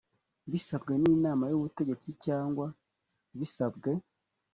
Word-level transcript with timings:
bisabwe 0.51 0.93
n 1.01 1.03
inamay 1.15 1.53
ubutegetsi 1.55 2.09
cyangwa 2.25 2.65
bisabwe 3.37 3.91